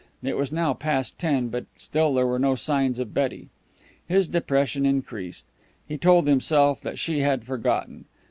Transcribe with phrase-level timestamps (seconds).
[0.23, 3.49] It was now past ten, but still there were no signs of Betty.
[4.07, 5.45] His depression increased.
[5.87, 8.05] He told himself that she had forgotten.